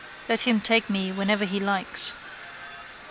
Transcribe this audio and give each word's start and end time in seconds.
Let 0.27 0.39
Him 0.47 0.61
take 0.61 0.89
me 0.89 1.11
whenever 1.11 1.45
He 1.45 1.59
likes. 1.59 2.15